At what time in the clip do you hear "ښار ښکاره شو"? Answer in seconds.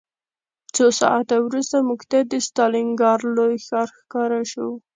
3.65-4.67